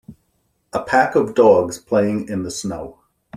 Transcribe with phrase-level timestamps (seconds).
[0.73, 3.01] A pack of dogs playing in the snow.